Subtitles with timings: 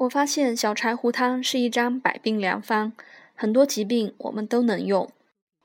[0.00, 2.94] 我发现小柴胡汤是一张百病良方，
[3.34, 5.10] 很多疾病我们都能用。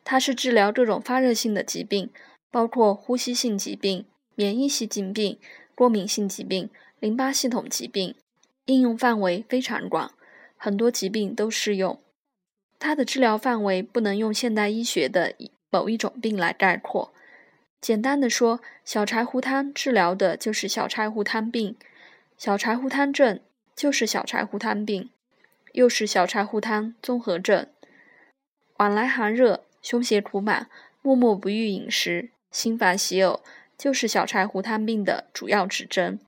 [0.03, 2.09] 它是治疗这种发热性的疾病，
[2.51, 5.39] 包括呼吸性疾病、免疫性疾病、
[5.73, 6.69] 过敏性疾病、
[6.99, 8.13] 淋巴系统疾病，
[8.65, 10.11] 应用范围非常广，
[10.57, 11.97] 很多疾病都适用。
[12.77, 15.33] 它的治疗范围不能用现代医学的
[15.69, 17.13] 某一种病来概括。
[17.79, 21.77] 简单的说，小柴胡汤治疗的就是小柴胡汤病，
[22.37, 23.39] 小柴胡汤症。
[23.75, 25.09] 就是小柴胡汤病，
[25.73, 27.67] 又是小柴胡汤综合症。
[28.77, 30.69] 往来寒热、胸胁苦满、
[31.01, 33.41] 默默不欲饮食、心烦喜呕，
[33.77, 36.19] 就是小柴胡汤病的主要指征。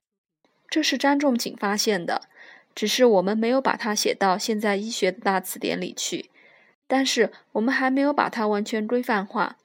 [0.68, 2.28] 这是张仲景发现的，
[2.74, 6.30] 只是我们没有把它写到现在医学的大词典里去。
[6.86, 9.56] 但是我们还没有把它完全规范化。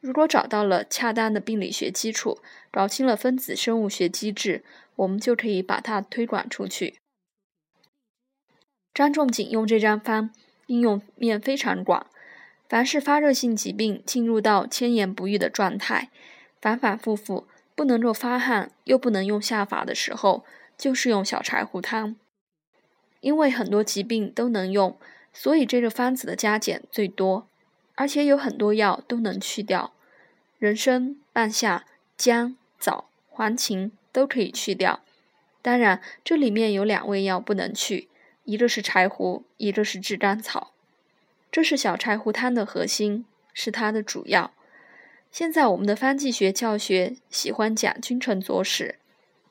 [0.00, 2.40] 如果找到了恰当的病理学基础，
[2.72, 4.64] 搞清了分子生物学机制，
[4.96, 6.98] 我们就可以把它推广出去。
[8.94, 10.30] 张仲景用这张方
[10.66, 12.06] 应用面非常广，
[12.68, 16.10] 凡是发热性疾病进入到千言不愈的状态，
[16.60, 20.44] 反反复复不能够发汗又不能用下法的时候，
[20.76, 22.16] 就是用小柴胡汤。
[23.20, 24.98] 因为很多疾病都能用，
[25.32, 27.46] 所以这个方子的加减最多，
[27.94, 29.92] 而且有很多药都能去掉，
[30.58, 35.00] 人参、半夏、姜、枣、黄芩都可以去掉。
[35.62, 38.08] 当然，这里面有两味药不能去。
[38.44, 40.72] 一个是柴胡，一个是炙甘草，
[41.50, 44.52] 这是小柴胡汤的核心，是它的主要。
[45.30, 48.96] 现在我们的方剂学教学喜欢讲君臣佐使，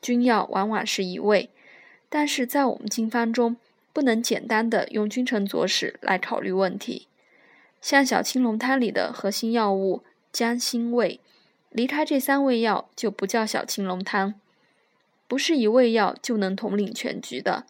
[0.00, 1.50] 君药往往是一味，
[2.08, 3.56] 但是在我们经方中
[3.92, 7.08] 不能简单的用君臣佐使来考虑问题。
[7.80, 11.18] 像小青龙汤里的核心药物姜、辛、味，
[11.70, 14.34] 离开这三味药就不叫小青龙汤，
[15.26, 17.66] 不是一味药就能统领全局的。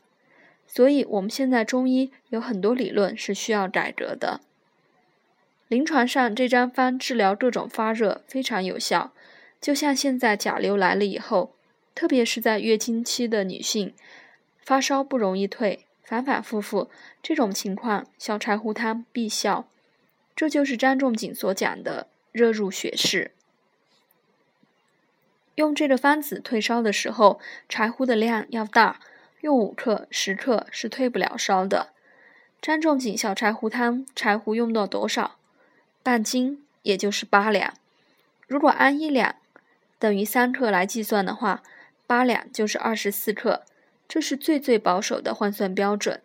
[0.74, 4.40] 所以，我们现在中医有很多理论是需要改革的。
[5.68, 9.12] 临床上，这张方治疗各种发热非常有效。
[9.60, 11.54] 就像现在甲流来了以后，
[11.94, 13.92] 特别是在月经期的女性，
[14.62, 16.88] 发烧不容易退，反反复复，
[17.22, 19.68] 这种情况，小柴胡汤必效。
[20.34, 23.32] 这就是张仲景所讲的“热入血室”。
[25.56, 27.38] 用这个方子退烧的时候，
[27.68, 29.00] 柴胡的量要大。
[29.42, 31.88] 用五克、十克是退不了烧的。
[32.60, 35.36] 张仲景小柴胡汤，柴胡用到多少？
[36.04, 37.74] 半斤，也就是八两。
[38.46, 39.34] 如果按一两
[39.98, 41.62] 等于三克来计算的话，
[42.06, 43.64] 八两就是二十四克，
[44.08, 46.20] 这是最最保守的换算标准。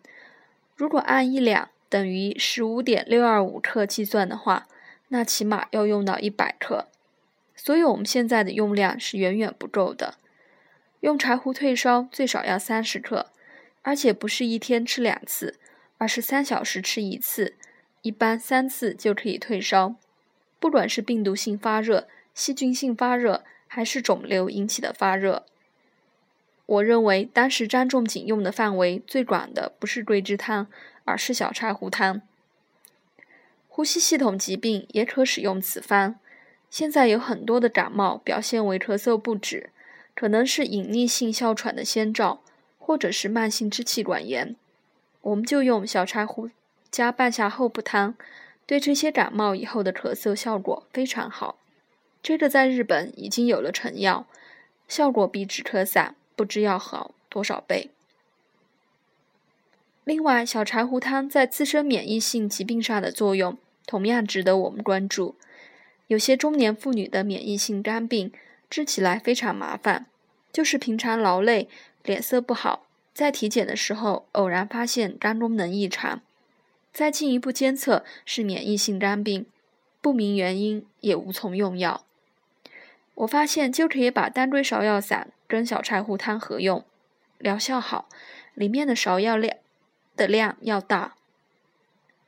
[0.76, 4.68] 如果按一两等于十五点六二五克计算的话，
[5.08, 6.86] 那起码要用到一百克。
[7.56, 10.14] 所以我们现在的用量是远远不够的。
[11.00, 13.30] 用柴胡退烧最少要三十克，
[13.82, 15.58] 而且不是一天吃两次，
[15.98, 17.54] 而是三小时吃一次，
[18.02, 19.94] 一般三次就可以退烧。
[20.58, 25.46] 不管是病毒性发热、细菌性发热，还是肿瘤引起的发热，
[26.66, 30.66] 我认为当时张仲景用的范围最广的不是桂枝汤，
[31.04, 32.20] 而是小柴胡汤。
[33.68, 36.16] 呼吸系统疾病也可使用此方。
[36.68, 39.70] 现在有很多的感冒表现为咳嗽不止。
[40.18, 42.40] 可能是隐匿性哮喘的先兆，
[42.80, 44.56] 或者是慢性支气管炎，
[45.20, 46.50] 我们就用小柴胡
[46.90, 48.16] 加半夏厚朴汤，
[48.66, 51.56] 对这些感冒以后的咳嗽效果非常好。
[52.20, 54.26] 这个在日本已经有了成药，
[54.88, 57.90] 效果比止咳散不知要好多少倍。
[60.02, 63.56] 另外，小柴胡汤在自身免疫性疾病上的作用
[63.86, 65.36] 同样值得我们关注。
[66.08, 68.32] 有些中年妇女的免疫性肝病。
[68.70, 70.06] 治起来非常麻烦，
[70.52, 71.68] 就是平常劳累、
[72.02, 76.20] 脸色不好，在体检的时候偶然发现肝功能异常，
[76.92, 79.46] 再进一步监测是免疫性肝病，
[80.00, 82.04] 不明原因也无从用药。
[83.14, 86.84] 我发现就可以把当归芍药散跟小柴胡汤合用，
[87.38, 88.08] 疗效好，
[88.54, 89.56] 里面的芍药量
[90.14, 91.16] 的量要大。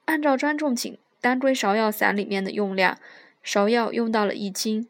[0.07, 2.99] 按照张仲景当归芍药散里面的用量，
[3.45, 4.89] 芍药用到了一斤。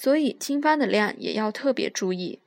[0.00, 2.38] 所以经方的量也要特别注意。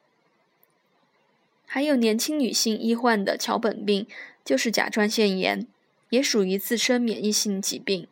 [1.66, 4.08] 还有年轻女性易患的桥本病，
[4.46, 5.68] 就是甲状腺炎，
[6.12, 8.08] 也属于自身免疫性疾病。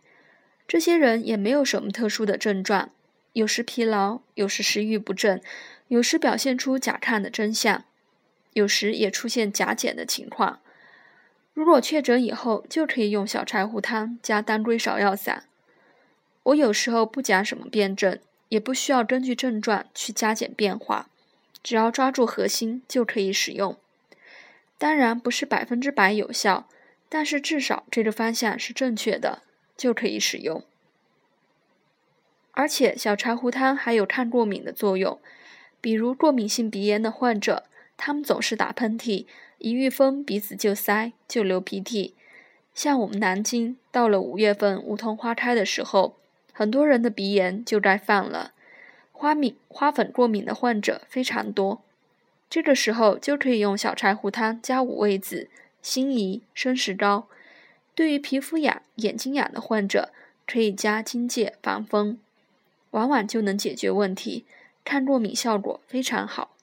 [0.68, 2.90] 这些人也没有什么特殊的症状，
[3.32, 5.42] 有时疲劳，有时食欲不振，
[5.88, 7.86] 有时表现出甲亢的征象，
[8.52, 10.60] 有时也出现甲减的情况。
[11.54, 15.46] 如果确诊以后，就可以用小柴胡汤加当归芍药散。
[16.44, 18.20] 我有时候不讲什么辩证。
[18.50, 21.08] 也不需要根据症状去加减变化，
[21.64, 23.78] 只要抓住核心就可以使用。
[24.78, 26.68] 当然不是百分之百有效，
[27.08, 29.42] 但是至少这个方向是正确的，
[29.78, 30.64] 就可以使用。
[32.52, 35.20] 而且小柴胡汤还有抗过敏的作用，
[35.80, 37.64] 比如过敏性鼻炎的患者，
[37.96, 39.26] 他们总是打喷嚏，
[39.60, 42.16] 一遇风鼻子就塞，就流鼻涕。
[42.74, 46.16] 像我们南京到了五月份梧桐花开的时候，
[46.60, 48.52] 很多人的鼻炎就该犯了。
[49.14, 51.82] 花敏、花粉过敏的患者非常多，
[52.50, 55.48] 这个时候就可以用小柴胡汤加五味子、
[55.82, 57.30] 辛夷、生石膏。
[57.96, 60.12] 对于皮肤痒、眼睛痒的患者，
[60.46, 62.20] 可以加荆芥防风，
[62.92, 64.44] 往往就能解决问题，
[64.84, 66.58] 抗过敏效果非常好。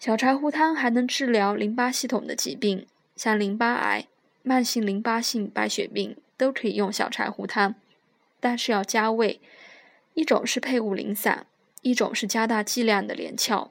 [0.00, 2.84] 小柴胡汤还能治疗淋巴系统的疾病，
[3.14, 4.08] 像淋巴癌、
[4.42, 7.76] 慢性淋巴性白血病都可以用小柴胡汤，
[8.42, 9.40] 但是要加味。
[10.14, 11.46] 一种是配五苓散，
[11.82, 13.70] 一种是加大剂量的连翘。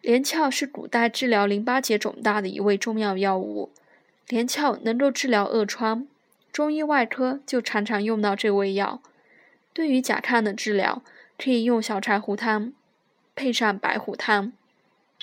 [0.00, 3.70] 连翘是古代治疗淋巴结肿大的一味重要药物，
[4.28, 6.08] 连翘能够治疗恶疮，
[6.50, 9.00] 中医外科就常常用到这味药。
[9.72, 11.02] 对于甲亢的治疗，
[11.38, 12.72] 可以用小柴胡汤
[13.36, 14.52] 配上白虎汤。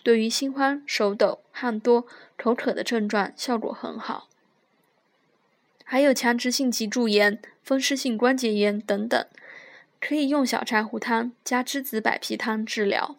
[0.04, 2.08] 对于心慌、手抖、汗多、
[2.38, 4.30] 口渴的症状，效果很好。
[5.92, 9.28] 还有强直性脊柱炎、风湿性关节炎等等。
[10.00, 13.18] 可以用小柴胡汤加栀子柏皮汤治疗，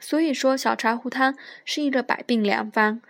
[0.00, 3.00] 所以说小柴胡汤是一个百病良方。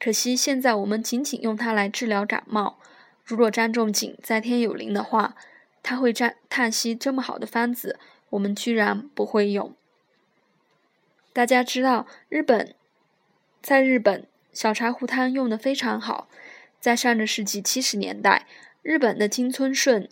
[0.00, 2.80] 可惜现在我们仅仅用它来治疗感冒。
[3.24, 5.36] 如果张仲景在天有灵的话，
[5.84, 8.00] 他会赞叹息：这么好的方子，
[8.30, 9.72] 我们居然不会用。
[11.32, 12.74] 大家知道，日本
[13.62, 16.26] 在日本小柴胡汤用的非常好。
[16.80, 18.46] 在上个世纪七十年代，
[18.82, 20.08] 日本的金村顺。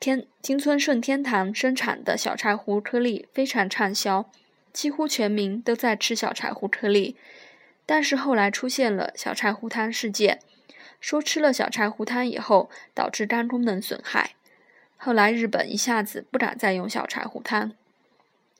[0.00, 4.30] 天金村顺天堂生产的小柴胡颗粒非常畅销，
[4.72, 7.16] 几乎全民都在吃小柴胡颗粒。
[7.84, 10.40] 但是后来出现了小柴胡汤事件，
[11.00, 14.34] 说吃了小柴胡汤以后导致肝功能损害。
[14.96, 17.72] 后来日本一下子不敢再用小柴胡汤。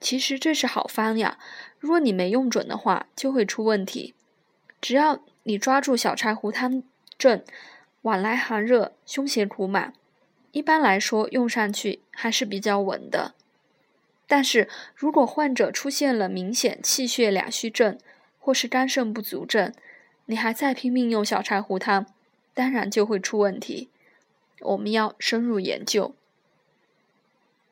[0.01, 1.39] 其实这是好方呀，
[1.79, 4.15] 如果你没用准的话，就会出问题。
[4.81, 6.83] 只要你抓住小柴胡汤
[7.19, 7.43] 症，
[8.03, 9.93] 往来寒热，胸胁苦满。
[10.53, 13.35] 一般来说，用上去还是比较稳的。
[14.27, 17.99] 但是如果患者出现了明显气血两虚症，
[18.39, 19.73] 或是肝肾不足症，
[20.27, 22.07] 你还在拼命用小柴胡汤，
[22.55, 23.89] 当然就会出问题。
[24.61, 26.15] 我们要深入研究。